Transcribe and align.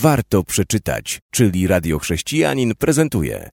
warto 0.00 0.44
przeczytać, 0.44 1.20
czyli 1.30 1.66
Radio 1.66 1.98
Chrześcijanin 1.98 2.74
prezentuje. 2.74 3.50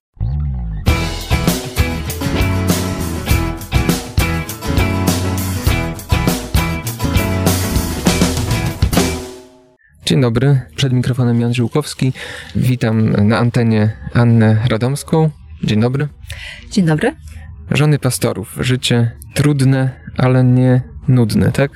Dzień 10.06 10.22
dobry, 10.22 10.62
przed 10.76 10.94
mikrofonem 10.94 11.42
Jan 11.42 11.54
Żyłkowski. 11.54 12.14
Witam 12.56 13.28
na 13.28 13.38
antenie 13.38 13.98
Annę 14.14 14.68
Radomską. 14.70 15.30
Dzień 15.64 15.82
dobry. 15.82 16.08
Dzień 16.72 16.86
dobry. 16.86 17.16
Żony 17.72 18.00
pastorów. 18.00 18.58
Życie 18.60 19.12
trudne, 19.34 19.90
ale 20.18 20.44
nie 20.44 20.82
nudne, 21.12 21.52
tak? 21.52 21.72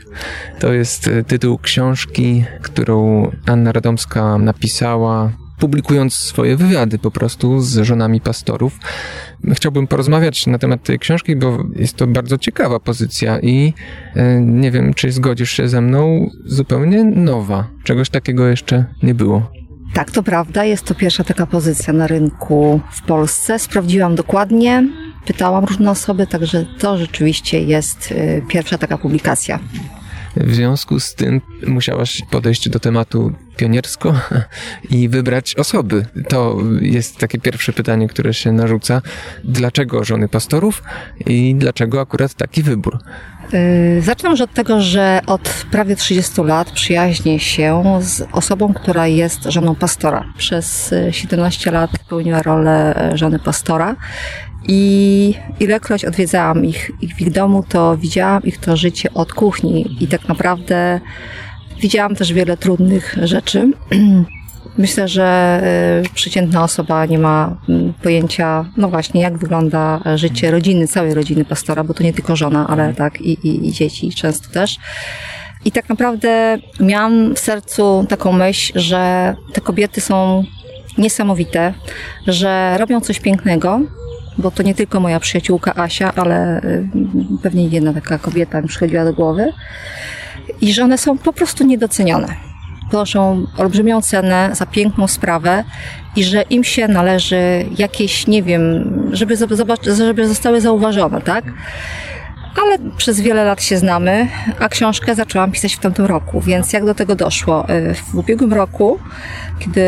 To 0.60 0.74
jest 0.74 1.08
e, 1.08 1.24
tytuł 1.24 1.58
książki, 1.58 2.46
którą 2.62 3.32
Anna 3.46 3.72
Radomska 3.72 4.38
napisała 4.38 5.32
publikując 5.60 6.14
swoje 6.14 6.58
wywiady 6.58 7.00
po 7.00 7.12
prostu 7.12 7.60
z 7.60 7.78
żonami 7.78 8.22
pastorów. 8.22 8.80
Chciałbym 9.54 9.88
porozmawiać 9.88 10.48
na 10.48 10.58
temat 10.58 10.84
tej 10.84 11.00
książki, 11.00 11.36
bo 11.36 11.58
jest 11.76 11.96
to 11.96 12.08
bardzo 12.08 12.38
ciekawa 12.38 12.80
pozycja 12.80 13.40
i 13.40 13.74
e, 14.16 14.42
nie 14.42 14.72
wiem, 14.72 14.94
czy 14.94 15.12
zgodzisz 15.12 15.52
się 15.52 15.70
ze 15.70 15.82
mną, 15.82 16.30
zupełnie 16.46 17.04
nowa. 17.04 17.68
Czegoś 17.84 18.10
takiego 18.10 18.48
jeszcze 18.48 18.86
nie 19.04 19.16
było. 19.16 19.52
Tak, 19.94 20.12
to 20.12 20.24
prawda. 20.24 20.66
Jest 20.66 20.86
to 20.86 20.96
pierwsza 20.96 21.24
taka 21.24 21.46
pozycja 21.46 21.94
na 21.94 22.08
rynku 22.08 22.82
w 22.92 23.02
Polsce. 23.02 23.60
Sprawdziłam 23.60 24.16
dokładnie, 24.16 24.88
pytałam 25.26 25.66
różne 25.66 25.92
osoby, 25.92 26.28
także 26.28 26.66
to 26.80 26.98
rzeczywiście 26.98 27.62
jest 27.64 28.14
e, 28.18 28.42
pierwsza 28.42 28.78
taka 28.78 28.98
publikacja. 28.98 29.60
W 30.38 30.56
związku 30.56 31.00
z 31.00 31.16
tym 31.16 31.42
musiałaś 31.68 32.22
podejść 32.30 32.70
do 32.70 32.80
tematu 32.80 33.34
pioniersko 33.58 34.14
i 34.90 35.10
wybrać 35.10 35.56
osoby. 35.56 36.06
To 36.30 36.58
jest 36.82 37.18
takie 37.18 37.40
pierwsze 37.40 37.74
pytanie, 37.74 38.08
które 38.08 38.34
się 38.34 38.52
narzuca. 38.52 39.02
Dlaczego 39.44 40.04
żony 40.04 40.28
pastorów 40.28 40.84
i 41.26 41.56
dlaczego 41.58 42.02
akurat 42.02 42.34
taki 42.34 42.64
wybór? 42.64 43.00
Yy, 43.54 44.02
zacznę 44.02 44.30
już 44.30 44.42
od 44.42 44.54
tego, 44.54 44.82
że 44.82 45.22
od 45.26 45.66
prawie 45.72 45.96
30 45.96 46.42
lat 46.42 46.72
przyjaźnię 46.72 47.40
się 47.40 47.84
z 48.02 48.28
osobą, 48.32 48.74
która 48.74 49.08
jest 49.08 49.44
żoną 49.44 49.76
pastora. 49.76 50.26
Przez 50.38 50.94
17 51.12 51.72
lat 51.72 51.92
pełniła 52.10 52.42
rolę 52.42 53.10
żony 53.16 53.40
pastora 53.40 53.96
i 54.68 55.34
ilekroć 55.60 56.06
odwiedzałam 56.06 56.66
ich, 56.66 56.92
ich 57.02 57.16
w 57.16 57.22
ich 57.22 57.32
domu, 57.32 57.64
to 57.70 57.98
widziałam 57.98 58.44
ich 58.44 58.58
to 58.58 58.78
życie 58.78 59.14
od 59.14 59.34
kuchni 59.34 59.98
i 60.00 60.08
tak 60.08 60.28
naprawdę 60.28 61.00
widziałam 61.82 62.16
też 62.16 62.34
wiele 62.34 62.58
trudnych 62.58 63.16
rzeczy. 63.24 63.72
Myślę, 64.78 65.08
że 65.08 65.62
y, 66.06 66.14
przeciętna 66.14 66.64
osoba 66.64 67.06
nie 67.06 67.20
ma 67.20 67.58
mm, 67.70 67.94
pojęcia, 67.94 68.66
no 68.78 68.90
właśnie, 68.90 69.22
jak 69.22 69.38
wygląda 69.38 70.02
życie 70.16 70.52
rodziny, 70.52 70.88
całej 70.88 71.14
rodziny 71.14 71.46
pastora, 71.46 71.84
bo 71.84 71.94
to 71.94 72.04
nie 72.04 72.14
tylko 72.14 72.36
żona, 72.36 72.68
ale 72.68 72.94
tak 72.94 73.22
i, 73.22 73.48
i, 73.48 73.68
i 73.68 73.72
dzieci 73.72 74.10
często 74.10 74.50
też. 74.54 74.78
I 75.66 75.72
tak 75.72 75.90
naprawdę 75.90 76.58
miałam 76.80 77.36
w 77.36 77.40
sercu 77.40 78.06
taką 78.10 78.32
myśl, 78.32 78.80
że 78.80 79.36
te 79.54 79.62
kobiety 79.62 80.02
są 80.02 80.44
niesamowite, 80.98 81.74
że 82.28 82.78
robią 82.80 83.02
coś 83.02 83.20
pięknego, 83.20 83.80
bo 84.38 84.52
to 84.52 84.64
nie 84.64 84.76
tylko 84.76 85.00
moja 85.00 85.20
przyjaciółka 85.20 85.76
Asia, 85.76 86.14
ale 86.16 86.62
y, 86.64 86.88
pewnie 87.44 87.68
jedna 87.68 87.94
taka 87.94 88.18
kobieta 88.18 88.62
mi 88.62 88.68
przychodziła 88.68 89.06
do 89.06 89.14
głowy. 89.14 89.54
I 90.62 90.74
że 90.74 90.84
one 90.84 90.98
są 90.98 91.18
po 91.18 91.34
prostu 91.34 91.64
niedocenione. 91.64 92.28
Proszą 92.92 93.46
olbrzymią 93.58 94.02
cenę 94.02 94.50
za 94.54 94.66
piękną 94.66 95.08
sprawę 95.08 95.64
i 96.16 96.24
że 96.24 96.42
im 96.42 96.64
się 96.64 96.88
należy 96.88 97.66
jakieś, 97.78 98.28
nie 98.28 98.44
wiem, 98.44 98.92
żeby, 99.14 99.36
żeby 99.84 100.28
zostały 100.28 100.62
zauważone, 100.62 101.22
tak? 101.22 101.46
ale 102.64 102.78
przez 102.98 103.22
wiele 103.22 103.44
lat 103.44 103.64
się 103.64 103.78
znamy, 103.78 104.28
a 104.60 104.70
książkę 104.70 105.16
zaczęłam 105.16 105.52
pisać 105.52 105.74
w 105.74 105.80
tamtym 105.80 106.06
roku, 106.06 106.42
więc 106.42 106.74
jak 106.74 106.86
do 106.86 106.96
tego 106.96 107.16
doszło? 107.16 107.70
Y, 107.70 107.94
w 107.94 108.16
ubiegłym 108.16 108.54
roku, 108.54 109.00
kiedy 109.60 109.82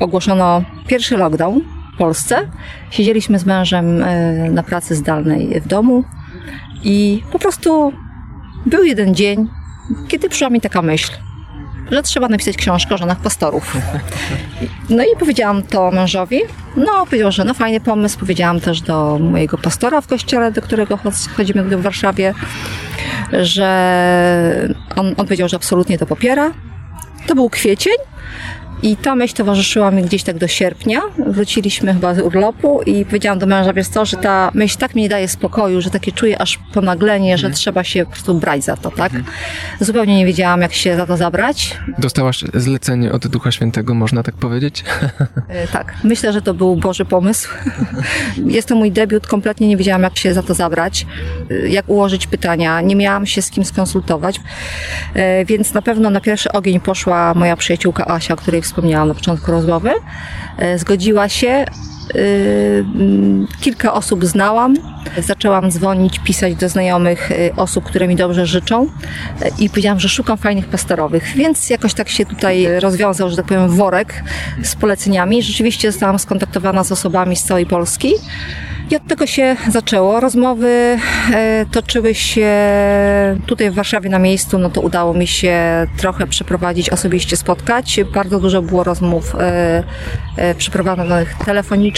ogłoszono 0.00 0.62
pierwszy 0.86 1.16
lockdown, 1.16 1.60
Polsce. 2.02 2.48
Siedzieliśmy 2.90 3.38
z 3.38 3.46
mężem 3.46 4.02
e, 4.02 4.50
na 4.50 4.62
pracy 4.62 4.94
zdalnej 4.94 5.60
w 5.60 5.68
domu 5.68 6.04
i 6.84 7.22
po 7.32 7.38
prostu 7.38 7.92
był 8.66 8.84
jeden 8.84 9.14
dzień, 9.14 9.48
kiedy 10.08 10.28
przyszła 10.28 10.50
mi 10.50 10.60
taka 10.60 10.82
myśl, 10.82 11.12
że 11.90 12.02
trzeba 12.02 12.28
napisać 12.28 12.56
książkę 12.56 12.94
o 12.94 12.98
żonach 12.98 13.20
pastorów. 13.20 13.72
No 14.90 15.02
i 15.02 15.18
powiedziałam 15.18 15.62
to 15.62 15.90
mężowi. 15.90 16.40
No, 16.76 17.06
powiedział, 17.06 17.32
że 17.32 17.44
no 17.44 17.54
fajny 17.54 17.80
pomysł. 17.80 18.18
Powiedziałam 18.18 18.60
też 18.60 18.80
do 18.80 19.18
mojego 19.18 19.58
pastora 19.58 20.00
w 20.00 20.06
kościele, 20.06 20.52
do 20.52 20.62
którego 20.62 20.98
chodzimy 21.36 21.76
w 21.76 21.82
Warszawie, 21.82 22.34
że 23.32 23.68
on, 24.96 25.06
on 25.16 25.26
powiedział, 25.26 25.48
że 25.48 25.56
absolutnie 25.56 25.98
to 25.98 26.06
popiera. 26.06 26.50
To 27.26 27.34
był 27.34 27.50
kwiecień. 27.50 27.94
I 28.82 28.96
ta 28.96 29.14
myśl 29.14 29.34
towarzyszyła 29.34 29.90
mi 29.90 30.02
gdzieś 30.02 30.22
tak 30.22 30.38
do 30.38 30.48
sierpnia. 30.48 31.00
Wróciliśmy 31.26 31.94
chyba 31.94 32.14
z 32.14 32.18
urlopu 32.18 32.82
i 32.82 33.04
powiedziałam 33.04 33.38
do 33.38 33.46
męża, 33.46 33.72
wiesz 33.72 33.88
co, 33.88 34.04
że 34.04 34.16
ta 34.16 34.50
myśl 34.54 34.78
tak 34.78 34.94
mi 34.94 35.02
nie 35.02 35.08
daje 35.08 35.28
spokoju, 35.28 35.80
że 35.80 35.90
takie 35.90 36.12
czuję 36.12 36.42
aż 36.42 36.58
ponaglenie, 36.74 37.38
że 37.38 37.46
mhm. 37.46 37.54
trzeba 37.54 37.84
się 37.84 38.04
po 38.04 38.10
prostu 38.10 38.34
brać 38.34 38.64
za 38.64 38.76
to, 38.76 38.90
tak? 38.90 39.14
Mhm. 39.14 39.36
Zupełnie 39.80 40.16
nie 40.16 40.26
wiedziałam, 40.26 40.60
jak 40.60 40.72
się 40.72 40.96
za 40.96 41.06
to 41.06 41.16
zabrać. 41.16 41.76
Dostałaś 41.98 42.44
zlecenie 42.54 43.12
od 43.12 43.26
Ducha 43.26 43.52
Świętego, 43.52 43.94
można 43.94 44.22
tak 44.22 44.34
powiedzieć? 44.34 44.84
E, 45.48 45.68
tak, 45.68 45.94
myślę, 46.04 46.32
że 46.32 46.42
to 46.42 46.54
był 46.54 46.76
Boży 46.76 47.04
pomysł. 47.04 47.48
Jest 48.56 48.68
to 48.68 48.74
mój 48.74 48.92
debiut, 48.92 49.26
kompletnie 49.26 49.68
nie 49.68 49.76
wiedziałam, 49.76 50.02
jak 50.02 50.18
się 50.18 50.34
za 50.34 50.42
to 50.42 50.54
zabrać, 50.54 51.06
e, 51.50 51.68
jak 51.68 51.88
ułożyć 51.88 52.26
pytania, 52.26 52.80
nie 52.80 52.96
miałam 52.96 53.26
się 53.26 53.42
z 53.42 53.50
kim 53.50 53.64
skonsultować, 53.64 54.40
e, 55.14 55.44
więc 55.44 55.74
na 55.74 55.82
pewno 55.82 56.10
na 56.10 56.20
pierwszy 56.20 56.52
ogień 56.52 56.80
poszła 56.80 57.34
moja 57.34 57.56
przyjaciółka 57.56 58.06
Asia, 58.06 58.34
o 58.34 58.36
której 58.36 58.62
wspomniałam 58.62 58.71
na 59.06 59.14
początku 59.14 59.50
rozmowy. 59.50 59.90
E, 60.58 60.78
zgodziła 60.78 61.28
się. 61.28 61.64
E, 62.10 62.14
kilka 63.60 63.92
osób 63.92 64.24
znałam. 64.24 64.76
Zaczęłam 65.18 65.70
dzwonić, 65.70 66.18
pisać 66.18 66.54
do 66.54 66.68
znajomych 66.68 67.32
e, 67.32 67.56
osób, 67.56 67.84
które 67.84 68.08
mi 68.08 68.16
dobrze 68.16 68.46
życzą 68.46 68.86
i 69.58 69.70
powiedziałam, 69.70 70.00
że 70.00 70.08
szukam 70.08 70.38
fajnych 70.38 70.66
pastorowych, 70.66 71.24
więc 71.36 71.70
jakoś 71.70 71.94
tak 71.94 72.08
się 72.08 72.26
tutaj 72.26 72.80
rozwiązał, 72.80 73.30
że 73.30 73.36
tak 73.36 73.46
powiem, 73.46 73.68
worek 73.68 74.24
z 74.62 74.74
poleceniami. 74.74 75.42
Rzeczywiście 75.42 75.92
zostałam 75.92 76.18
skontaktowana 76.18 76.84
z 76.84 76.92
osobami 76.92 77.36
z 77.36 77.42
całej 77.42 77.66
Polski. 77.66 78.12
I 78.90 78.96
od 78.96 79.06
tego 79.06 79.26
się 79.26 79.56
zaczęło. 79.70 80.20
Rozmowy 80.20 80.98
toczyły 81.70 82.14
się 82.14 82.50
tutaj 83.46 83.70
w 83.70 83.74
Warszawie 83.74 84.10
na 84.10 84.18
miejscu, 84.18 84.58
no 84.58 84.70
to 84.70 84.80
udało 84.80 85.14
mi 85.14 85.26
się 85.26 85.86
trochę 85.96 86.26
przeprowadzić, 86.26 86.90
osobiście 86.90 87.36
spotkać. 87.36 88.00
Bardzo 88.14 88.40
dużo 88.40 88.62
było 88.62 88.84
rozmów 88.84 89.36
przeprowadzonych 90.58 91.34
telefonicznie. 91.44 91.91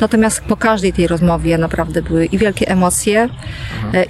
Natomiast 0.00 0.40
po 0.40 0.56
każdej 0.56 0.92
tej 0.92 1.06
rozmowie 1.06 1.58
naprawdę 1.58 2.02
były 2.02 2.26
i 2.26 2.38
wielkie 2.38 2.68
emocje, 2.68 3.28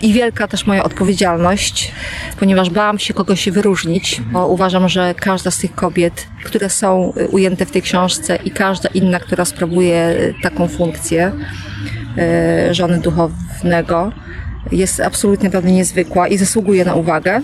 i 0.02 0.12
wielka 0.12 0.48
też 0.48 0.66
moja 0.66 0.84
odpowiedzialność, 0.84 1.92
ponieważ 2.38 2.70
bałam 2.70 2.98
się 2.98 3.14
kogoś 3.14 3.50
wyróżnić, 3.50 4.20
bo 4.32 4.48
uważam, 4.48 4.88
że 4.88 5.14
każda 5.14 5.50
z 5.50 5.58
tych 5.58 5.74
kobiet, 5.74 6.26
które 6.44 6.70
są 6.70 7.12
ujęte 7.30 7.66
w 7.66 7.70
tej 7.70 7.82
książce 7.82 8.38
i 8.44 8.50
każda 8.50 8.88
inna, 8.88 9.20
która 9.20 9.44
sprawuje 9.44 10.14
taką 10.42 10.68
funkcję, 10.68 11.32
E, 12.18 12.74
żony 12.74 13.00
duchownego 13.00 14.12
jest 14.72 15.00
absolutnie 15.00 15.50
pewnie 15.50 15.72
niezwykła 15.72 16.28
i 16.28 16.38
zasługuje 16.38 16.84
na 16.84 16.94
uwagę. 16.94 17.40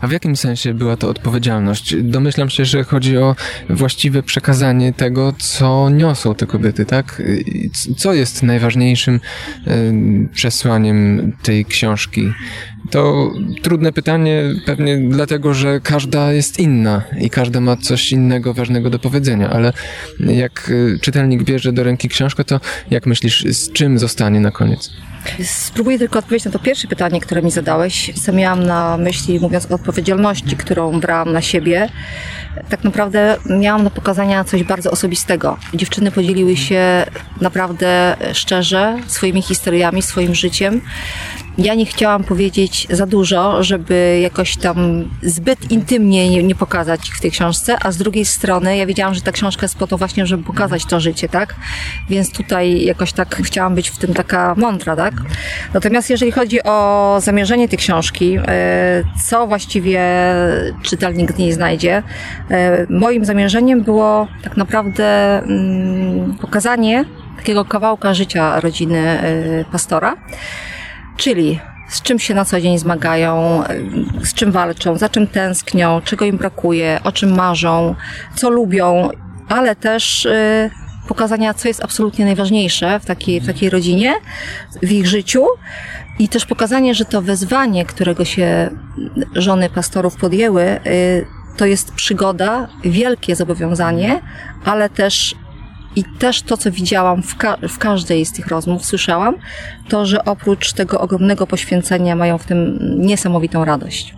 A 0.00 0.06
w 0.06 0.12
jakim 0.12 0.36
sensie 0.36 0.74
była 0.74 0.96
to 0.96 1.08
odpowiedzialność? 1.08 1.96
Domyślam 2.02 2.50
się, 2.50 2.64
że 2.64 2.84
chodzi 2.84 3.18
o 3.18 3.36
właściwe 3.70 4.22
przekazanie 4.22 4.92
tego, 4.92 5.32
co 5.38 5.90
niosą 5.90 6.34
te 6.34 6.46
kobiety, 6.46 6.86
tak? 6.86 7.22
Co 7.96 8.14
jest 8.14 8.42
najważniejszym 8.42 9.20
przesłaniem 10.32 11.32
tej 11.42 11.64
książki? 11.64 12.32
To 12.90 13.32
trudne 13.62 13.92
pytanie 13.92 14.42
pewnie 14.66 14.98
dlatego, 15.08 15.54
że 15.54 15.80
każda 15.80 16.32
jest 16.32 16.58
inna 16.58 17.02
i 17.20 17.30
każda 17.30 17.60
ma 17.60 17.76
coś 17.76 18.12
innego 18.12 18.54
ważnego 18.54 18.90
do 18.90 18.98
powiedzenia, 18.98 19.50
ale 19.50 19.72
jak 20.20 20.68
y, 20.68 20.98
czytelnik 21.00 21.42
bierze 21.42 21.72
do 21.72 21.84
ręki 21.84 22.08
książkę, 22.08 22.44
to 22.44 22.60
jak 22.90 23.06
myślisz, 23.06 23.44
z 23.44 23.72
czym 23.72 23.98
zostanie 23.98 24.40
na 24.40 24.50
koniec? 24.50 24.90
Spróbuję 25.44 25.98
tylko 25.98 26.18
odpowiedzieć 26.18 26.44
na 26.44 26.50
to 26.50 26.58
pierwsze 26.58 26.88
pytanie, 26.88 27.20
które 27.20 27.42
mi 27.42 27.50
zadałeś. 27.50 28.10
Co 28.22 28.32
miałam 28.32 28.66
na 28.66 28.96
myśli, 28.96 29.40
mówiąc 29.40 29.70
o 29.70 29.74
odpowiedzialności, 29.74 30.56
którą 30.56 31.00
brałam 31.00 31.32
na 31.32 31.42
siebie. 31.42 31.88
Tak 32.68 32.84
naprawdę 32.84 33.36
miałam 33.60 33.84
do 33.84 33.90
pokazania 33.90 34.44
coś 34.44 34.62
bardzo 34.64 34.90
osobistego. 34.90 35.56
Dziewczyny 35.74 36.10
podzieliły 36.10 36.56
się 36.56 37.06
naprawdę 37.40 38.16
szczerze 38.32 38.98
swoimi 39.06 39.42
historiami, 39.42 40.02
swoim 40.02 40.34
życiem. 40.34 40.80
Ja 41.58 41.74
nie 41.74 41.86
chciałam 41.86 42.24
powiedzieć 42.24 42.71
za 42.90 43.06
dużo, 43.06 43.62
żeby 43.62 44.18
jakoś 44.22 44.56
tam 44.56 45.08
zbyt 45.22 45.70
intymnie 45.70 46.30
nie, 46.30 46.42
nie 46.42 46.54
pokazać 46.54 47.10
w 47.10 47.20
tej 47.20 47.30
książce, 47.30 47.76
a 47.82 47.92
z 47.92 47.96
drugiej 47.96 48.24
strony 48.24 48.76
ja 48.76 48.86
wiedziałam, 48.86 49.14
że 49.14 49.20
ta 49.20 49.32
książka 49.32 49.64
jest 49.64 49.78
po 49.78 49.86
to 49.86 49.98
właśnie, 49.98 50.26
żeby 50.26 50.44
pokazać 50.44 50.84
to 50.84 51.00
życie, 51.00 51.28
tak? 51.28 51.54
Więc 52.10 52.32
tutaj 52.32 52.84
jakoś 52.84 53.12
tak 53.12 53.36
chciałam 53.36 53.74
być 53.74 53.90
w 53.90 53.98
tym 53.98 54.14
taka 54.14 54.54
mądra, 54.56 54.96
tak? 54.96 55.14
Natomiast 55.74 56.10
jeżeli 56.10 56.32
chodzi 56.32 56.62
o 56.62 57.18
zamierzenie 57.22 57.68
tej 57.68 57.78
książki, 57.78 58.38
e, 58.46 59.02
co 59.24 59.46
właściwie 59.46 60.02
czytelnik 60.82 61.38
nie 61.38 61.52
znajdzie, 61.52 62.02
e, 62.50 62.86
moim 62.90 63.24
zamierzeniem 63.24 63.82
było 63.82 64.28
tak 64.42 64.56
naprawdę 64.56 65.38
mm, 65.38 66.34
pokazanie 66.40 67.04
takiego 67.36 67.64
kawałka 67.64 68.14
życia 68.14 68.60
rodziny 68.60 69.24
y, 69.24 69.64
pastora, 69.72 70.16
czyli 71.16 71.60
z 71.92 72.02
czym 72.02 72.18
się 72.18 72.34
na 72.34 72.44
co 72.44 72.60
dzień 72.60 72.78
zmagają, 72.78 73.62
y, 74.22 74.26
z 74.26 74.34
czym 74.34 74.52
walczą, 74.52 74.98
za 74.98 75.08
czym 75.08 75.26
tęsknią, 75.26 76.00
czego 76.04 76.24
im 76.24 76.36
brakuje, 76.36 77.00
o 77.04 77.12
czym 77.12 77.34
marzą, 77.34 77.94
co 78.34 78.50
lubią, 78.50 79.08
ale 79.48 79.76
też 79.76 80.24
y, 80.24 80.70
pokazania, 81.08 81.54
co 81.54 81.68
jest 81.68 81.84
absolutnie 81.84 82.24
najważniejsze 82.24 83.00
w 83.00 83.04
takiej, 83.04 83.40
w 83.40 83.46
takiej 83.46 83.70
rodzinie, 83.70 84.14
w 84.82 84.92
ich 84.92 85.06
życiu. 85.06 85.46
I 86.18 86.28
też 86.28 86.46
pokazanie, 86.46 86.94
że 86.94 87.04
to 87.04 87.22
wezwanie, 87.22 87.84
którego 87.84 88.24
się 88.24 88.70
żony 89.34 89.70
pastorów 89.70 90.16
podjęły, 90.16 90.80
to 91.56 91.66
jest 91.66 91.92
przygoda, 91.92 92.68
wielkie 92.84 93.36
zobowiązanie, 93.36 94.20
ale 94.64 94.90
też 94.90 95.34
i 95.96 96.04
też 96.18 96.42
to, 96.42 96.56
co 96.56 96.70
widziałam 96.70 97.22
w, 97.22 97.36
ka 97.36 97.56
w 97.68 97.78
każdej 97.78 98.26
z 98.26 98.32
tych 98.32 98.46
rozmów, 98.46 98.84
słyszałam, 98.84 99.34
to, 99.88 100.06
że 100.06 100.24
oprócz 100.24 100.72
tego 100.72 101.00
ogromnego 101.00 101.46
poświęcenia 101.46 102.16
mają 102.16 102.38
w 102.38 102.44
tym 102.44 102.78
niesamowitą 102.98 103.64
radość. 103.64 104.14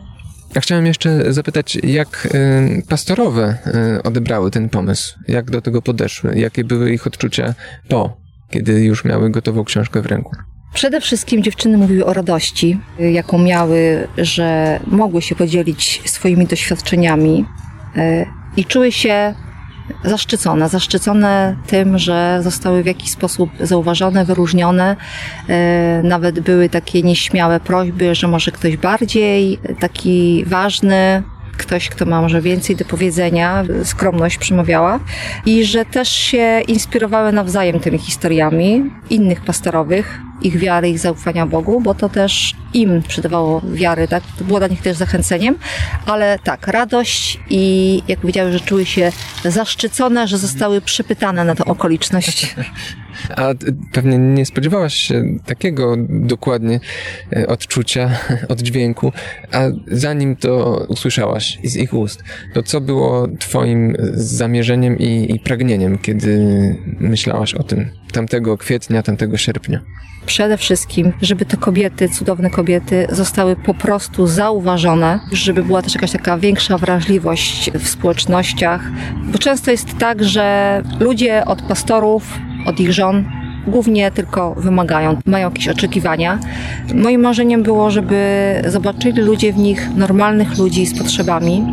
Ja 0.54 0.60
chciałem 0.60 0.86
jeszcze 0.86 1.32
zapytać, 1.32 1.78
jak 1.82 2.28
y, 2.34 2.82
pastorowe 2.88 3.58
y, 3.96 4.02
odebrały 4.02 4.50
ten 4.50 4.68
pomysł? 4.68 5.18
Jak 5.28 5.50
do 5.50 5.60
tego 5.60 5.82
podeszły? 5.82 6.38
Jakie 6.38 6.64
były 6.64 6.92
ich 6.92 7.06
odczucia 7.06 7.54
po, 7.88 8.16
kiedy 8.50 8.84
już 8.84 9.04
miały 9.04 9.30
gotową 9.30 9.64
książkę 9.64 10.02
w 10.02 10.06
ręku? 10.06 10.36
Przede 10.74 11.00
wszystkim 11.00 11.42
dziewczyny 11.42 11.78
mówiły 11.78 12.04
o 12.04 12.12
radości, 12.12 12.80
y, 13.00 13.10
jaką 13.10 13.38
miały, 13.38 14.08
że 14.18 14.80
mogły 14.86 15.22
się 15.22 15.34
podzielić 15.34 16.02
swoimi 16.04 16.46
doświadczeniami 16.46 17.44
i 18.56 18.64
czuły 18.64 18.92
się 18.92 19.34
zaszczycone. 20.04 20.69
Zaszczycone 20.69 21.56
tym, 21.66 21.98
że 21.98 22.40
zostały 22.42 22.82
w 22.82 22.86
jakiś 22.86 23.10
sposób 23.10 23.50
zauważone, 23.60 24.25
wyróżnione. 24.25 24.96
E, 25.48 26.00
nawet 26.04 26.40
były 26.40 26.69
takie 26.69 27.02
nieśmiałe 27.02 27.60
prośby, 27.60 28.14
że 28.14 28.28
może 28.28 28.52
ktoś 28.52 28.76
bardziej 28.76 29.58
taki 29.81 30.44
ważny, 30.46 31.22
ktoś, 31.56 31.88
kto 31.88 32.06
ma 32.06 32.22
może 32.22 32.40
więcej 32.40 32.76
do 32.76 32.84
powiedzenia, 32.84 33.64
skromność 33.84 34.38
przemawiała 34.38 35.00
i 35.46 35.64
że 35.64 35.84
też 35.84 36.08
się 36.08 36.60
inspirowały 36.69 37.32
nawzajem 37.32 37.81
tymi 37.81 37.98
historiami 37.98 38.90
innych 39.10 39.40
pastorowych, 39.40 40.20
ich 40.44 40.58
wiary, 40.58 40.88
ich 40.88 40.99
zaufania 40.99 41.46
Bogu, 41.46 41.81
bo 41.81 41.94
to 41.94 42.08
też 42.08 42.55
im 42.75 43.02
przydawało 43.02 43.62
wiary, 43.73 44.08
tak? 44.08 44.23
To 44.38 44.44
było 44.44 44.58
dla 44.58 44.69
nich 44.69 44.82
też 44.82 44.96
zachęceniem, 44.96 45.56
ale 46.06 46.38
tak, 46.44 46.67
radość 46.67 47.41
i 47.50 48.02
jak 48.08 48.20
powiedziały, 48.20 48.52
że 48.52 48.61
czuły 48.61 48.87
się 48.87 49.12
zaszczycone, 49.44 50.29
że 50.29 50.38
zostały 50.38 50.81
przypytane 50.81 51.44
na 51.44 51.55
tę 51.55 51.64
okoliczność. 51.64 52.46
A 53.37 53.49
pewnie 53.93 54.19
nie 54.19 54.46
spodziewałaś 54.46 54.94
się 54.94 55.25
takiego 55.46 55.96
dokładnie 56.08 56.81
e, 57.37 57.46
odczucia, 57.46 58.11
oddźwięku, 58.49 59.12
a 59.52 59.61
zanim 59.87 60.37
to 60.37 60.85
usłyszałaś 60.88 61.58
z 61.64 61.76
ich 61.76 61.94
ust, 61.94 62.25
to 62.55 62.62
co 62.62 62.81
było 62.81 63.29
twoim 63.38 63.96
zamierzeniem 64.14 64.99
i, 64.99 65.35
i 65.35 65.41
pragnieniem, 65.41 65.99
kiedy 65.99 66.38
myślałaś 67.00 67.55
o 67.55 67.62
tym 67.62 67.91
tamtego 68.14 68.58
kwietnia, 68.58 69.02
tamtego 69.02 69.37
sierpnia? 69.37 69.81
Przede 70.26 70.56
wszystkim, 70.56 71.12
żeby 71.22 71.44
te 71.44 71.56
kobiety, 71.56 72.08
cudowne 72.08 72.50
kobiety, 72.50 73.06
zostały 73.12 73.56
po 73.56 73.75
prostu 73.75 74.26
zauważone, 74.26 75.20
żeby 75.32 75.62
była 75.62 75.82
też 75.82 75.94
jakaś 75.94 76.12
taka 76.12 76.38
większa 76.38 76.78
wrażliwość 76.78 77.70
w 77.75 77.88
społecznościach, 77.88 78.81
bo 79.32 79.38
często 79.38 79.70
jest 79.70 79.99
tak, 79.99 80.25
że 80.25 80.82
ludzie 81.00 81.44
od 81.44 81.62
pastorów, 81.62 82.38
od 82.66 82.81
ich 82.81 82.93
żon 82.93 83.25
głównie 83.66 84.11
tylko 84.11 84.55
wymagają, 84.55 85.17
mają 85.26 85.49
jakieś 85.49 85.69
oczekiwania. 85.69 86.38
Moim 86.94 87.20
marzeniem 87.20 87.62
było, 87.62 87.90
żeby 87.90 88.17
zobaczyli 88.67 89.22
ludzie 89.22 89.52
w 89.52 89.56
nich 89.56 89.88
normalnych 89.96 90.58
ludzi 90.58 90.87
z 90.87 90.99
potrzebami, 90.99 91.64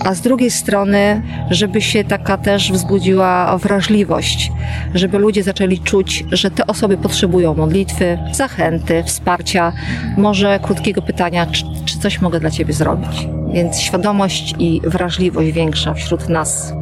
a 0.00 0.14
z 0.14 0.20
drugiej 0.20 0.50
strony, 0.50 1.22
żeby 1.50 1.82
się 1.82 2.04
taka 2.04 2.38
też 2.38 2.72
wzbudziła 2.72 3.58
wrażliwość, 3.58 4.52
żeby 4.94 5.18
ludzie 5.18 5.42
zaczęli 5.42 5.78
czuć, 5.78 6.24
że 6.32 6.50
te 6.50 6.66
osoby 6.66 6.96
potrzebują 6.96 7.54
modlitwy, 7.54 8.18
zachęty, 8.32 9.02
wsparcia, 9.04 9.72
może 10.16 10.60
krótkiego 10.62 11.02
pytania, 11.02 11.46
czy, 11.46 11.64
czy 11.84 11.98
coś 11.98 12.20
mogę 12.20 12.40
dla 12.40 12.50
Ciebie 12.50 12.74
zrobić. 12.74 13.28
Więc 13.52 13.80
świadomość 13.80 14.54
i 14.58 14.80
wrażliwość 14.84 15.52
większa 15.52 15.94
wśród 15.94 16.28
nas 16.28 16.72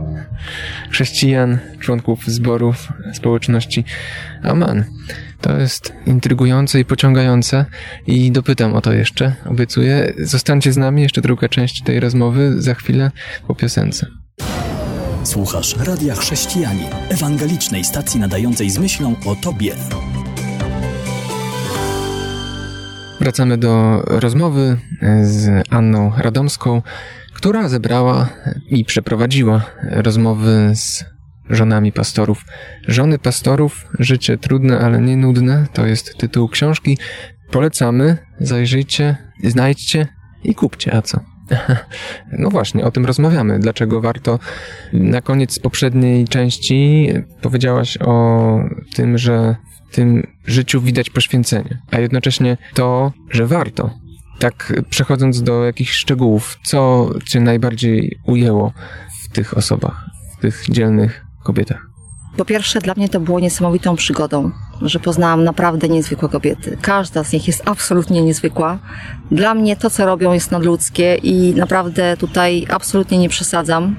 chrześcijan, 0.90 1.58
członków 1.80 2.26
zborów, 2.26 2.92
społeczności. 3.12 3.84
Amen. 4.42 4.84
To 5.48 5.58
jest 5.58 5.92
intrygujące 6.06 6.80
i 6.80 6.84
pociągające 6.84 7.64
i 8.06 8.32
dopytam 8.32 8.74
o 8.74 8.80
to 8.80 8.92
jeszcze, 8.92 9.34
obiecuję. 9.46 10.12
Zostańcie 10.18 10.72
z 10.72 10.76
nami, 10.76 11.02
jeszcze 11.02 11.20
druga 11.20 11.48
część 11.48 11.82
tej 11.82 12.00
rozmowy 12.00 12.62
za 12.62 12.74
chwilę 12.74 13.10
po 13.46 13.54
piosence. 13.54 14.06
Słuchasz 15.24 15.76
Radia 15.76 16.14
Chrześcijani, 16.14 16.82
ewangelicznej 17.08 17.84
stacji 17.84 18.20
nadającej 18.20 18.70
z 18.70 18.78
myślą 18.78 19.14
o 19.26 19.36
Tobie. 19.36 19.74
Wracamy 23.20 23.58
do 23.58 24.02
rozmowy 24.06 24.76
z 25.22 25.64
Anną 25.70 26.12
Radomską, 26.16 26.82
która 27.34 27.68
zebrała 27.68 28.28
i 28.66 28.84
przeprowadziła 28.84 29.62
rozmowy 29.82 30.70
z 30.74 31.04
żonami 31.50 31.92
pastorów. 31.92 32.44
Żony 32.88 33.18
pastorów, 33.18 33.86
życie 33.98 34.38
trudne, 34.38 34.78
ale 34.78 35.00
nie 35.00 35.16
nudne, 35.16 35.66
to 35.72 35.86
jest 35.86 36.18
tytuł 36.18 36.48
książki. 36.48 36.98
Polecamy, 37.50 38.16
zajrzyjcie, 38.40 39.16
znajdźcie 39.44 40.06
i 40.44 40.54
kupcie, 40.54 40.94
a 40.94 41.02
co? 41.02 41.20
No 42.38 42.50
właśnie, 42.50 42.84
o 42.84 42.90
tym 42.90 43.06
rozmawiamy. 43.06 43.58
Dlaczego 43.58 44.00
warto? 44.00 44.38
Na 44.92 45.20
koniec 45.20 45.58
poprzedniej 45.58 46.28
części 46.28 47.08
powiedziałaś 47.40 47.98
o 48.00 48.58
tym, 48.94 49.18
że 49.18 49.56
w 49.90 49.94
tym 49.94 50.26
życiu 50.44 50.80
widać 50.80 51.10
poświęcenie, 51.10 51.78
a 51.90 52.00
jednocześnie 52.00 52.56
to, 52.74 53.12
że 53.30 53.46
warto. 53.46 53.90
Tak 54.38 54.72
przechodząc 54.90 55.42
do 55.42 55.64
jakichś 55.64 55.92
szczegółów, 55.92 56.58
co 56.64 57.10
cię 57.26 57.40
najbardziej 57.40 58.18
ujęło 58.26 58.72
w 59.24 59.28
tych 59.32 59.56
osobach, 59.56 60.04
w 60.38 60.40
tych 60.40 60.64
dzielnych 60.70 61.27
kobietach? 61.48 61.86
Po 62.36 62.44
pierwsze, 62.44 62.80
dla 62.80 62.94
mnie 62.96 63.08
to 63.08 63.20
było 63.20 63.40
niesamowitą 63.40 63.96
przygodą, 63.96 64.50
że 64.82 65.00
poznałam 65.00 65.44
naprawdę 65.44 65.88
niezwykłe 65.88 66.28
kobiety. 66.28 66.78
Każda 66.82 67.24
z 67.24 67.32
nich 67.32 67.46
jest 67.46 67.62
absolutnie 67.68 68.22
niezwykła. 68.22 68.78
Dla 69.30 69.54
mnie 69.54 69.76
to, 69.76 69.90
co 69.90 70.06
robią, 70.06 70.32
jest 70.32 70.50
nadludzkie 70.50 71.14
i 71.14 71.54
naprawdę 71.54 72.16
tutaj 72.16 72.66
absolutnie 72.70 73.18
nie 73.18 73.28
przesadzam. 73.28 73.96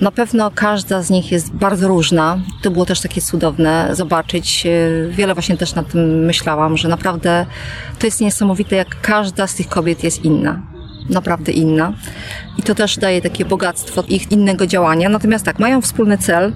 Na 0.00 0.10
pewno 0.10 0.50
każda 0.54 1.02
z 1.02 1.10
nich 1.10 1.32
jest 1.32 1.52
bardzo 1.52 1.88
różna. 1.88 2.38
To 2.62 2.70
było 2.70 2.86
też 2.86 3.00
takie 3.00 3.20
cudowne 3.20 3.88
zobaczyć. 3.92 4.66
Wiele 5.10 5.34
właśnie 5.34 5.56
też 5.56 5.74
nad 5.74 5.92
tym 5.92 6.24
myślałam, 6.24 6.76
że 6.76 6.88
naprawdę 6.88 7.46
to 7.98 8.06
jest 8.06 8.20
niesamowite, 8.20 8.76
jak 8.76 9.00
każda 9.00 9.46
z 9.46 9.54
tych 9.54 9.68
kobiet 9.68 10.04
jest 10.04 10.24
inna 10.24 10.62
naprawdę 11.08 11.52
inna. 11.52 11.92
I 12.58 12.62
to 12.62 12.74
też 12.74 12.96
daje 12.96 13.22
takie 13.22 13.44
bogactwo 13.44 14.04
ich 14.08 14.32
innego 14.32 14.66
działania. 14.66 15.08
Natomiast 15.08 15.44
tak, 15.44 15.58
mają 15.58 15.80
wspólny 15.80 16.18
cel. 16.18 16.52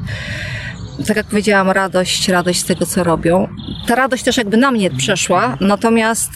Tak 1.06 1.16
jak 1.16 1.26
powiedziałam, 1.26 1.70
radość, 1.70 2.28
radość 2.28 2.60
z 2.60 2.64
tego, 2.64 2.86
co 2.86 3.04
robią. 3.04 3.48
Ta 3.86 3.94
radość 3.94 4.22
też 4.24 4.36
jakby 4.36 4.56
na 4.56 4.70
mnie 4.70 4.90
przeszła, 4.90 5.56
natomiast 5.60 6.30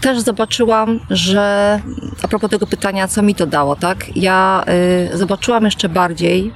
też 0.00 0.20
zobaczyłam, 0.20 1.00
że 1.10 1.80
a 2.22 2.28
propos 2.28 2.50
tego 2.50 2.66
pytania, 2.66 3.08
co 3.08 3.22
mi 3.22 3.34
to 3.34 3.46
dało, 3.46 3.76
tak? 3.76 4.16
Ja 4.16 4.64
y, 5.12 5.18
zobaczyłam 5.18 5.64
jeszcze 5.64 5.88
bardziej, 5.88 6.52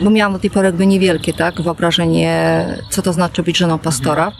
bo 0.00 0.10
miałam 0.10 0.32
do 0.32 0.38
tej 0.38 0.50
pory 0.50 0.66
jakby 0.66 0.86
niewielkie, 0.86 1.32
tak? 1.32 1.62
Wyobrażenie, 1.62 2.64
co 2.90 3.02
to 3.02 3.12
znaczy 3.12 3.42
być 3.42 3.56
żoną 3.56 3.78
pastora. 3.78 4.32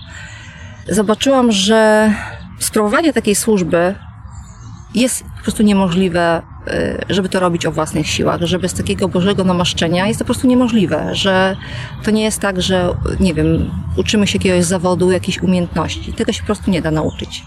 Zobaczyłam, 0.89 1.53
że 1.53 2.13
sprawowanie 2.59 3.13
takiej 3.13 3.35
służby 3.35 3.95
jest 5.01 5.25
po 5.37 5.43
prostu 5.43 5.63
niemożliwe, 5.63 6.43
y, 6.69 7.05
żeby 7.09 7.29
to 7.29 7.41
robić 7.41 7.67
o 7.67 7.73
własnych 7.73 8.07
siłach, 8.07 8.43
że 8.43 8.59
bez 8.59 8.75
takiego 8.75 9.09
Bożego 9.09 9.45
namaszczenia 9.45 10.07
jest 10.07 10.19
to 10.19 10.25
po 10.25 10.27
prostu 10.27 10.47
niemożliwe, 10.47 11.15
że 11.15 11.57
to 12.05 12.11
nie 12.11 12.25
jest 12.25 12.41
tak, 12.41 12.63
że 12.63 12.95
nie 13.21 13.35
wiem, 13.35 13.71
uczymy 13.97 14.27
się 14.27 14.39
jakiegoś 14.39 14.65
zawodu, 14.65 15.11
jakiejś 15.11 15.43
umiejętności. 15.43 16.13
Tego 16.13 16.33
się 16.33 16.41
po 16.41 16.47
prostu 16.47 16.71
nie 16.71 16.83
da 16.83 16.91
nauczyć. 16.91 17.43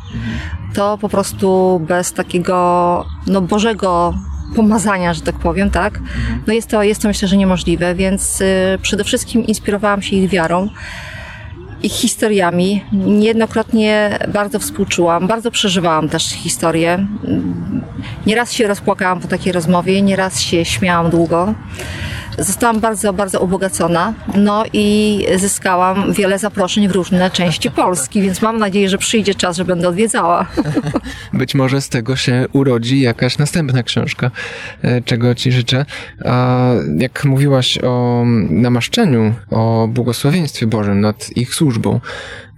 To 0.74 0.98
po 0.98 1.10
prostu 1.10 1.82
bez 1.88 2.14
takiego 2.14 3.06
no, 3.28 3.42
Bożego 3.42 4.14
pomazania, 4.56 5.14
że 5.14 5.22
tak 5.22 5.36
powiem, 5.36 5.70
tak? 5.70 6.00
No 6.48 6.54
jest 6.54 6.70
to, 6.70 6.84
jest 6.84 7.02
to 7.02 7.08
myślę, 7.08 7.28
że 7.28 7.38
niemożliwe, 7.38 7.96
więc 7.96 8.42
y, 8.42 8.80
przede 8.82 9.04
wszystkim 9.04 9.48
inspirowałam 9.48 10.02
się 10.02 10.16
ich 10.16 10.30
wiarą 10.30 10.70
ich 11.84 11.94
historiami. 11.94 12.84
Niejednokrotnie 12.92 14.20
bardzo 14.34 14.60
współczułam, 14.60 15.28
bardzo 15.28 15.52
przeżywałam 15.52 16.10
też 16.10 16.24
historię. 16.24 17.08
Nieraz 18.26 18.54
się 18.54 18.68
rozpłakałam 18.68 19.20
po 19.20 19.28
takiej 19.28 19.54
rozmowie, 19.54 20.02
nieraz 20.02 20.42
się 20.42 20.66
śmiałam 20.66 21.10
długo. 21.10 21.54
Zostałam 22.38 22.80
bardzo, 22.80 23.14
bardzo 23.14 23.40
ubogacona, 23.40 24.14
no 24.36 24.64
i 24.74 25.26
zyskałam 25.36 26.14
wiele 26.14 26.40
zaproszeń 26.40 26.88
w 26.88 26.92
różne 26.92 27.32
części 27.32 27.72
Polski, 27.72 28.22
więc 28.22 28.42
mam 28.42 28.58
nadzieję, 28.58 28.90
że 28.90 28.98
przyjdzie 28.98 29.36
czas, 29.36 29.58
że 29.58 29.66
będę 29.66 29.90
odwiedzała. 29.90 30.46
Być 31.34 31.56
może 31.56 31.82
z 31.82 31.90
tego 31.90 32.16
się 32.16 32.46
urodzi 32.54 33.02
jakaś 33.02 33.38
następna 33.38 33.84
książka, 33.84 34.32
e, 34.82 35.02
czego 35.02 35.36
Ci 35.36 35.52
życzę. 35.52 35.86
A 36.26 36.70
jak 36.98 37.26
mówiłaś 37.26 37.78
o 37.84 38.24
namaszczeniu, 38.50 39.34
o 39.50 39.88
błogosławieństwie 39.92 40.68
Bożym 40.68 41.02
nad 41.02 41.38
ich 41.38 41.56
służbą, 41.56 42.00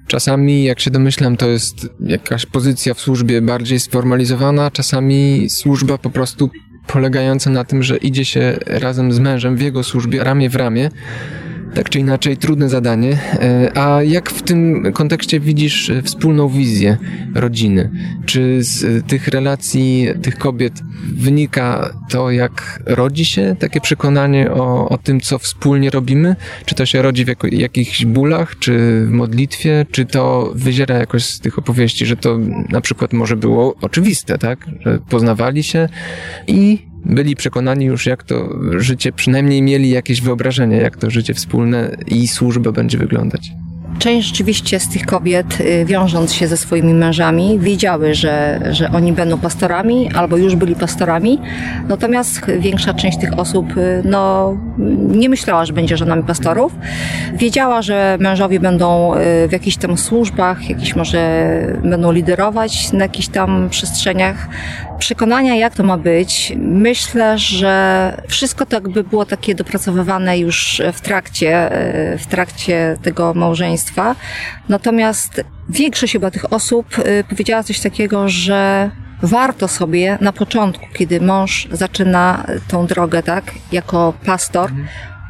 Czasami, 0.08 0.64
jak 0.64 0.80
się 0.80 0.92
domyślam, 0.92 1.38
to 1.38 1.50
jest 1.50 1.90
jakaś 2.00 2.46
pozycja 2.46 2.94
w 2.94 3.00
służbie 3.00 3.42
bardziej 3.42 3.80
sformalizowana, 3.80 4.72
czasami 4.72 5.50
służba 5.50 5.98
po 5.98 6.10
prostu 6.10 6.50
polegająca 6.88 7.50
na 7.50 7.64
tym, 7.64 7.84
że 7.84 7.98
idzie 7.98 8.26
się 8.26 8.58
razem 8.66 9.12
z 9.12 9.20
mężem 9.20 9.56
w 9.56 9.62
jego 9.62 9.84
służbie 9.84 10.24
ramię 10.24 10.50
w 10.50 10.56
ramię. 10.56 10.90
Tak 11.74 11.90
czy 11.90 12.00
inaczej, 12.00 12.38
trudne 12.38 12.70
zadanie. 12.70 13.18
E, 13.34 13.78
a 13.78 14.04
jak 14.04 14.30
w 14.30 14.42
tym 14.42 14.92
kontekście 14.94 15.40
widzisz 15.40 15.90
e, 15.90 16.02
wspólną 16.02 16.50
wizję 16.50 16.98
rodziny? 17.36 17.90
Czy 18.26 18.64
z 18.64 18.84
e, 18.84 19.02
tych 19.02 19.28
relacji 19.28 20.08
tych 20.22 20.38
kobiet 20.38 20.74
wynika 21.16 21.94
to, 22.10 22.32
jak 22.32 22.84
rodzi 22.86 23.26
się 23.26 23.56
takie 23.60 23.82
przekonanie 23.82 24.52
o, 24.52 24.90
o 24.90 24.98
tym, 24.98 25.22
co 25.22 25.40
wspólnie 25.40 25.90
robimy? 25.90 26.36
Czy 26.66 26.76
to 26.76 26.86
się 26.86 27.02
rodzi 27.02 27.26
w 27.26 27.28
jakichś 27.52 28.06
bólach, 28.06 28.60
czy 28.60 29.06
w 29.06 29.10
modlitwie, 29.10 29.86
czy 29.92 30.06
to 30.06 30.52
wyziera 30.56 30.98
jakoś 30.98 31.26
z 31.26 31.40
tych 31.40 31.60
opowieści, 31.60 32.06
że 32.06 32.16
to 32.16 32.40
na 32.70 32.82
przykład 32.82 33.14
może 33.14 33.36
było 33.36 33.76
oczywiste, 33.82 34.38
tak? 34.38 34.66
Że 34.80 35.00
poznawali 35.10 35.64
się 35.64 35.90
i 36.48 36.93
byli 37.06 37.36
przekonani 37.36 37.86
już, 37.86 38.06
jak 38.06 38.24
to 38.24 38.60
życie, 38.80 39.12
przynajmniej 39.12 39.62
mieli 39.62 39.90
jakieś 39.90 40.22
wyobrażenie, 40.22 40.78
jak 40.78 40.98
to 40.98 41.10
życie 41.10 41.34
wspólne 41.34 41.98
i 42.08 42.28
służba 42.28 42.72
będzie 42.72 42.98
wyglądać. 42.98 43.52
Część 44.04 44.28
rzeczywiście 44.28 44.80
z 44.80 44.90
tych 44.90 45.06
kobiet, 45.06 45.60
y, 45.60 45.86
wiążąc 45.86 46.34
się 46.34 46.48
ze 46.48 46.58
swoimi 46.58 46.94
mężami, 46.94 47.60
wiedziały, 47.60 48.16
że, 48.16 48.60
że 48.72 48.92
oni 48.92 49.14
będą 49.14 49.38
pastorami 49.38 50.10
albo 50.16 50.38
już 50.38 50.56
byli 50.56 50.76
pastorami. 50.76 51.40
Natomiast 51.88 52.46
większa 52.60 52.94
część 52.94 53.18
tych 53.18 53.40
osób 53.40 53.78
y, 53.78 54.02
no, 54.06 54.54
nie 54.98 55.30
myślała, 55.30 55.66
że 55.66 55.74
będzie 55.74 55.98
żonami 55.98 56.24
pastorów. 56.24 56.76
Wiedziała, 57.34 57.82
że 57.82 58.18
mężowie 58.20 58.60
będą 58.60 59.16
y, 59.16 59.18
w 59.48 59.52
jakichś 59.52 59.78
tam 59.78 59.98
służbach, 59.98 60.70
jakiś 60.70 60.96
może 60.96 61.44
będą 61.84 62.12
liderować 62.12 62.92
na 62.92 63.04
jakichś 63.04 63.28
tam 63.28 63.70
przestrzeniach. 63.70 64.48
Przekonania, 65.00 65.56
jak 65.56 65.76
to 65.76 65.84
ma 65.84 65.98
być, 65.98 66.54
myślę, 66.58 67.38
że 67.38 68.24
wszystko 68.28 68.66
to 68.66 68.76
jakby 68.76 69.04
było 69.04 69.26
takie 69.26 69.56
dopracowywane 69.56 70.40
już 70.40 70.82
w 70.94 71.02
trakcie, 71.02 71.70
w 72.20 72.28
trakcie 72.28 72.98
tego 73.04 73.34
małżeństwa 73.34 73.93
Natomiast 74.70 75.44
większość 75.70 76.14
chyba 76.14 76.32
tych 76.32 76.54
osób 76.54 77.00
y, 77.00 77.24
powiedziała 77.30 77.64
coś 77.64 77.80
takiego, 77.80 78.30
że 78.30 78.92
warto 79.22 79.68
sobie 79.68 80.18
na 80.22 80.34
początku, 80.34 80.86
kiedy 80.94 81.22
mąż 81.22 81.68
zaczyna 81.72 82.46
tą 82.68 82.88
drogę, 82.88 83.24
tak, 83.24 83.52
jako 83.72 84.14
pastor, 84.26 84.72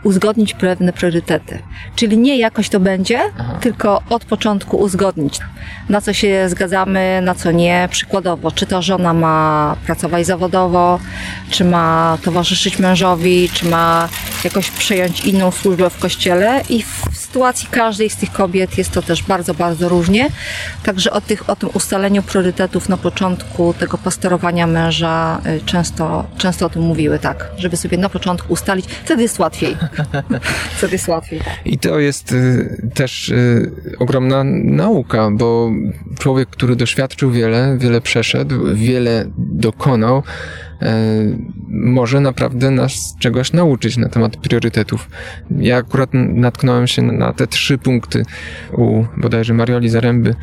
uzgodnić 0.03 0.53
pewne 0.53 0.93
priorytety. 0.93 1.59
Czyli 1.95 2.17
nie 2.17 2.37
jakoś 2.37 2.69
to 2.69 2.79
będzie, 2.79 3.19
Aha. 3.39 3.57
tylko 3.61 4.01
od 4.09 4.25
początku 4.25 4.77
uzgodnić, 4.77 5.39
na 5.89 6.01
co 6.01 6.13
się 6.13 6.49
zgadzamy, 6.49 7.19
na 7.21 7.35
co 7.35 7.51
nie. 7.51 7.87
Przykładowo, 7.91 8.51
czy 8.51 8.65
to 8.65 8.81
żona 8.81 9.13
ma 9.13 9.75
pracować 9.85 10.25
zawodowo, 10.25 10.99
czy 11.49 11.65
ma 11.65 12.17
towarzyszyć 12.23 12.79
mężowi, 12.79 13.49
czy 13.53 13.65
ma 13.65 14.09
jakoś 14.43 14.69
przejąć 14.69 15.25
inną 15.25 15.51
służbę 15.51 15.89
w 15.89 15.99
kościele 15.99 16.61
i 16.69 16.83
w 16.83 17.17
sytuacji 17.17 17.67
każdej 17.71 18.09
z 18.09 18.15
tych 18.15 18.31
kobiet 18.31 18.77
jest 18.77 18.91
to 18.91 19.01
też 19.01 19.23
bardzo, 19.23 19.53
bardzo 19.53 19.89
różnie. 19.89 20.27
Także 20.83 21.11
o, 21.11 21.21
tych, 21.21 21.49
o 21.49 21.55
tym 21.55 21.69
ustaleniu 21.73 22.23
priorytetów 22.23 22.89
na 22.89 22.97
początku 22.97 23.73
tego 23.73 23.97
pastorowania 23.97 24.67
męża 24.67 25.41
y, 25.45 25.61
często, 25.65 26.25
często 26.37 26.65
o 26.65 26.69
tym 26.69 26.81
mówiły, 26.81 27.19
tak, 27.19 27.51
żeby 27.57 27.77
sobie 27.77 27.97
na 27.97 28.09
początku 28.09 28.53
ustalić, 28.53 28.85
wtedy 28.85 29.21
jest 29.21 29.39
łatwiej. 29.39 29.77
Wtedy 30.77 30.93
jest 30.93 31.07
łatwiej. 31.07 31.41
I 31.65 31.77
to 31.77 31.99
jest 31.99 32.31
y, 32.31 32.89
też 32.93 33.29
y, 33.29 33.71
ogromna 33.99 34.43
nauka, 34.63 35.29
bo 35.31 35.71
człowiek, 36.19 36.49
który 36.49 36.75
doświadczył 36.75 37.31
wiele, 37.31 37.77
wiele 37.79 38.01
przeszedł, 38.01 38.75
wiele 38.75 39.25
dokonał, 39.37 40.23
E, 40.83 40.93
może 41.69 42.19
naprawdę 42.19 42.71
nas 42.71 43.15
czegoś 43.19 43.53
nauczyć 43.53 43.97
na 43.97 44.09
temat 44.09 44.37
priorytetów. 44.37 45.09
Ja 45.57 45.77
akurat 45.77 46.09
natknąłem 46.13 46.87
się 46.87 47.01
na 47.01 47.33
te 47.33 47.47
trzy 47.47 47.77
punkty 47.77 48.23
u 48.71 49.05
bodajże 49.17 49.53
Marioli 49.53 49.89
Zaręby. 49.89 50.35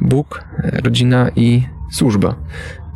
Bóg, 0.00 0.44
rodzina 0.84 1.30
i 1.36 1.62
służba. 1.92 2.34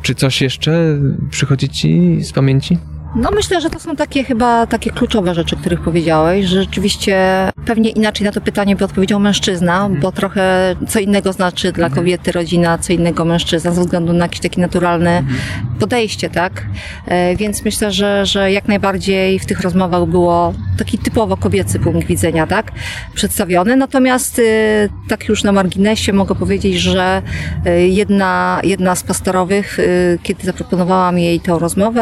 Czy 0.01 0.15
coś 0.15 0.41
jeszcze 0.41 0.99
przychodzi 1.29 1.69
ci 1.69 2.23
z 2.23 2.33
pamięci? 2.33 2.77
No 3.15 3.29
myślę, 3.31 3.61
że 3.61 3.69
to 3.69 3.79
są 3.79 3.95
takie 3.95 4.23
chyba 4.23 4.67
takie 4.67 4.91
kluczowe 4.91 5.35
rzeczy, 5.35 5.55
których 5.55 5.81
powiedziałeś, 5.81 6.45
że 6.45 6.61
rzeczywiście 6.61 7.17
pewnie 7.65 7.89
inaczej 7.89 8.25
na 8.25 8.31
to 8.31 8.41
pytanie 8.41 8.75
by 8.75 8.85
odpowiedział 8.85 9.19
mężczyzna, 9.19 9.75
mhm. 9.75 9.99
bo 10.01 10.11
trochę 10.11 10.75
co 10.87 10.99
innego 10.99 11.33
znaczy 11.33 11.71
dla 11.71 11.85
mhm. 11.85 12.01
kobiety 12.01 12.31
rodzina, 12.31 12.77
co 12.77 12.93
innego 12.93 13.25
mężczyzna, 13.25 13.71
ze 13.71 13.81
względu 13.81 14.13
na 14.13 14.25
jakieś 14.25 14.39
takie 14.39 14.61
naturalne 14.61 15.17
mhm. 15.17 15.37
Podejście, 15.79 16.29
tak? 16.29 16.65
E, 17.07 17.35
więc 17.35 17.65
myślę, 17.65 17.91
że, 17.91 18.25
że 18.25 18.51
jak 18.51 18.67
najbardziej 18.67 19.39
w 19.39 19.45
tych 19.45 19.61
rozmowach 19.61 20.05
było 20.05 20.53
taki 20.77 20.97
typowo 20.97 21.37
kobiecy 21.37 21.79
punkt 21.79 22.07
widzenia, 22.07 22.47
tak? 22.47 22.71
Przedstawiony. 23.13 23.75
Natomiast 23.75 24.39
y, 24.39 24.89
tak 25.09 25.29
już 25.29 25.43
na 25.43 25.51
marginesie 25.51 26.13
mogę 26.13 26.35
powiedzieć, 26.35 26.75
że 26.75 27.21
y, 27.67 27.87
jedna, 27.87 28.59
jedna 28.63 28.95
z 28.95 29.03
pastorowych, 29.03 29.79
y, 29.79 30.19
kiedy 30.23 30.43
zaproponowałam 30.43 31.19
jej 31.19 31.39
tą 31.39 31.59
rozmowę, 31.59 32.01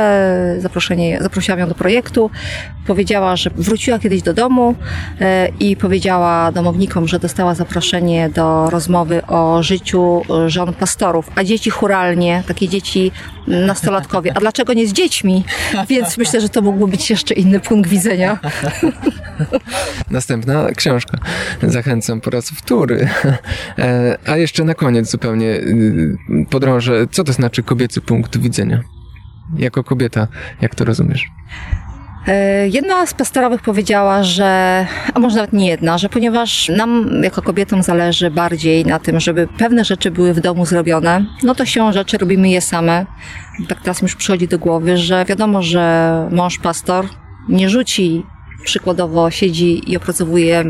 zaproszenie 0.60 1.20
zaprosiłam 1.22 1.60
ją 1.60 1.68
do 1.68 1.76
projektu. 1.76 2.30
Powiedziała, 2.88 3.36
że 3.36 3.50
wróciła 3.50 4.00
kiedyś 4.00 4.22
do 4.22 4.34
domu 4.34 4.76
e, 5.22 5.48
i 5.60 5.76
powiedziała 5.76 6.52
domownikom, 6.52 7.08
że 7.08 7.20
dostała 7.20 7.56
zaproszenie 7.56 8.30
do 8.30 8.70
rozmowy 8.70 9.26
o 9.26 9.64
życiu 9.64 10.22
żon 10.48 10.74
pastorów, 10.74 11.32
a 11.36 11.44
dzieci 11.44 11.70
churalnie, 11.70 12.44
takie 12.48 12.68
dzieci 12.68 13.12
nastolatkowie. 13.68 14.38
A 14.38 14.40
dlaczego 14.40 14.74
nie 14.74 14.88
z 14.88 14.94
dziećmi? 14.94 15.44
Więc 15.90 16.18
myślę, 16.18 16.42
że 16.42 16.50
to 16.50 16.62
mógłby 16.62 16.88
być 16.88 17.10
jeszcze 17.10 17.34
inny 17.34 17.60
punkt 17.60 17.90
widzenia. 17.90 18.40
Następna 20.12 20.68
książka. 20.76 21.18
Zachęcam 21.64 22.22
po 22.22 22.30
raz 22.30 22.50
wtóry. 22.50 23.08
E, 23.78 24.18
a 24.26 24.38
jeszcze 24.38 24.64
na 24.64 24.74
koniec 24.74 25.12
zupełnie 25.12 25.48
y, 25.48 26.18
podrążę, 26.50 27.08
co 27.12 27.24
to 27.24 27.34
znaczy 27.34 27.64
kobiecy 27.64 28.02
punkt 28.02 28.38
widzenia? 28.38 28.84
jako 29.56 29.84
kobieta, 29.84 30.28
jak 30.62 30.76
to 30.76 30.86
rozumiesz? 30.86 31.28
E, 32.28 32.68
jedna 32.68 33.06
z 33.06 33.14
pastorowych 33.14 33.62
powiedziała, 33.62 34.24
że, 34.24 34.86
a 35.14 35.20
może 35.20 35.36
nawet 35.36 35.54
nie 35.54 35.68
jedna, 35.68 35.98
że 35.98 36.10
ponieważ 36.10 36.70
nam 36.70 37.10
jako 37.24 37.42
kobietom 37.42 37.84
zależy 37.84 38.32
bardziej 38.32 38.86
na 38.86 39.00
tym, 39.00 39.20
żeby 39.20 39.48
pewne 39.58 39.86
rzeczy 39.86 40.12
były 40.12 40.34
w 40.34 40.40
domu 40.40 40.66
zrobione, 40.66 41.26
no 41.44 41.56
to 41.56 41.66
się 41.66 41.94
rzeczy 41.94 42.18
robimy 42.18 42.50
je 42.50 42.62
same. 42.62 43.06
Tak 43.68 43.82
teraz 43.82 44.02
mi 44.02 44.06
już 44.06 44.16
przychodzi 44.16 44.48
do 44.48 44.60
głowy, 44.60 44.98
że 44.98 45.26
wiadomo, 45.26 45.62
że 45.62 46.28
mąż 46.32 46.60
pastor 46.60 47.06
nie 47.50 47.70
rzuci 47.70 48.24
przykładowo 48.64 49.32
siedzi 49.32 49.92
i 49.92 49.98
opracowuje 49.98 50.64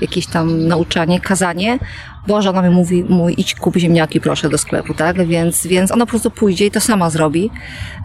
jakieś 0.00 0.26
tam 0.26 0.68
nauczanie, 0.68 1.20
kazanie, 1.20 1.78
bo 2.26 2.42
żona 2.42 2.62
mi 2.62 2.70
mówi, 2.70 3.04
mój 3.08 3.34
idź 3.36 3.54
kup 3.54 3.76
ziemniaki 3.76 4.20
proszę 4.20 4.48
do 4.48 4.58
sklepu, 4.58 4.94
tak? 4.94 5.26
Więc, 5.26 5.66
więc 5.66 5.92
ona 5.92 6.06
po 6.06 6.10
prostu 6.10 6.30
pójdzie 6.30 6.66
i 6.66 6.70
to 6.70 6.80
sama 6.80 7.10
zrobi, 7.10 7.50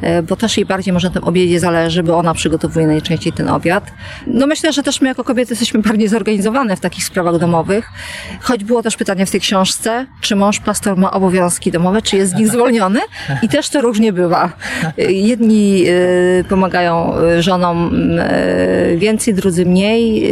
e, 0.01 0.23
bo 0.23 0.35
też 0.35 0.57
jej 0.57 0.65
bardziej 0.65 0.93
może 0.93 1.07
na 1.07 1.13
tym 1.13 1.23
obiedzie 1.23 1.59
zależy, 1.59 2.03
bo 2.03 2.17
ona 2.17 2.33
przygotowuje 2.33 2.87
najczęściej 2.87 3.33
ten 3.33 3.49
obiad. 3.49 3.91
No 4.27 4.47
myślę, 4.47 4.73
że 4.73 4.83
też 4.83 5.01
my 5.01 5.07
jako 5.07 5.23
kobiety 5.23 5.51
jesteśmy 5.51 5.81
bardziej 5.81 6.07
zorganizowane 6.07 6.75
w 6.75 6.79
takich 6.79 7.03
sprawach 7.03 7.39
domowych, 7.39 7.89
choć 8.41 8.63
było 8.63 8.83
też 8.83 8.97
pytanie 8.97 9.25
w 9.25 9.31
tej 9.31 9.39
książce, 9.39 10.05
czy 10.21 10.35
mąż 10.35 10.59
pastor 10.59 10.97
ma 10.97 11.11
obowiązki 11.11 11.71
domowe, 11.71 12.01
czy 12.01 12.17
jest 12.17 12.31
z 12.31 12.35
nich 12.35 12.47
zwolniony 12.47 12.99
i 13.41 13.49
też 13.49 13.69
to 13.69 13.81
różnie 13.81 14.13
bywa. 14.13 14.51
Jedni 14.97 15.85
e, 15.87 16.43
pomagają 16.43 17.17
e, 17.17 17.43
żonom 17.43 17.91
więcej, 18.97 19.33
drudzy 19.33 19.65
mniej 19.65 20.31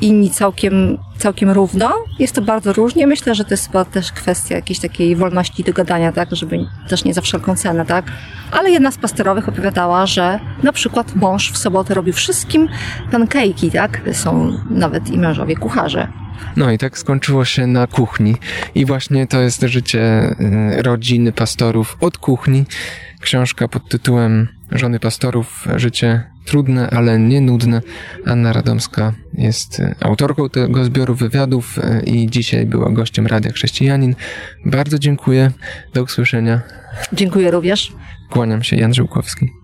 inni 0.00 0.30
całkiem, 0.30 0.98
całkiem 1.20 1.50
równo. 1.50 1.92
Jest 2.18 2.34
to 2.34 2.42
bardzo 2.42 2.72
różnie. 2.72 3.06
Myślę, 3.06 3.34
że 3.34 3.44
to 3.44 3.50
jest 3.50 3.66
chyba 3.66 3.84
też 3.84 4.12
kwestia 4.12 4.54
jakiejś 4.54 4.80
takiej 4.80 5.16
wolności 5.16 5.64
do 5.64 5.72
gadania, 5.72 6.12
tak, 6.12 6.28
żeby 6.32 6.58
też 6.88 7.04
nie 7.04 7.14
za 7.14 7.20
wszelką 7.20 7.56
cenę, 7.56 7.86
tak. 7.86 8.04
Ale 8.50 8.70
jedna 8.70 8.90
z 8.90 8.98
pasterowych 8.98 9.48
opowiadała, 9.48 10.06
że 10.06 10.40
na 10.62 10.72
przykład 10.72 11.16
mąż 11.16 11.52
w 11.52 11.58
sobotę 11.58 11.94
robi 11.94 12.12
wszystkim 12.12 12.68
pankejki, 13.10 13.70
tak. 13.70 14.00
Są 14.12 14.52
nawet 14.70 15.10
i 15.10 15.18
mężowie 15.18 15.56
kucharze. 15.56 16.08
No 16.56 16.70
i 16.70 16.78
tak 16.78 16.98
skończyło 16.98 17.44
się 17.44 17.66
na 17.66 17.86
kuchni. 17.86 18.36
I 18.74 18.86
właśnie 18.86 19.26
to 19.26 19.40
jest 19.40 19.62
życie 19.62 20.34
y, 20.78 20.82
rodziny 20.82 21.32
pastorów 21.32 21.96
od 22.00 22.18
kuchni. 22.18 22.64
Książka 23.20 23.68
pod 23.68 23.88
tytułem 23.88 24.48
Żony 24.72 25.00
pastorów, 25.00 25.68
życie 25.76 26.30
trudne, 26.44 26.90
ale 26.90 27.18
nie 27.18 27.40
nudne. 27.40 27.80
Anna 28.26 28.52
Radomska 28.52 29.12
jest 29.34 29.80
y, 29.80 29.94
autorką 30.00 30.48
tego 30.48 30.84
zbioru 30.84 31.09
wywiadów 31.14 31.78
y, 31.78 32.02
i 32.06 32.30
dzisiaj 32.30 32.66
była 32.66 32.90
gościem 32.90 33.26
Radia 33.26 33.52
Chrześcijanin. 33.52 34.14
Bardzo 34.64 34.98
dziękuję. 34.98 35.50
Do 35.94 36.02
usłyszenia. 36.02 36.60
Dziękuję 37.12 37.50
również. 37.50 37.92
Kłaniam 38.30 38.62
się, 38.62 38.76
Jan 38.76 38.94
Żyłkowski. 38.94 39.59